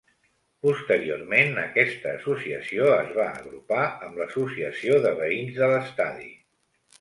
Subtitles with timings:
[0.67, 6.35] Posteriorment, aquesta Associació es va agrupar amb l'Associació de veïns de l'Estadi.